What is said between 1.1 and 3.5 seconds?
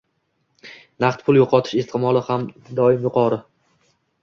pul yo'qotish ehtimoli har doim yuqori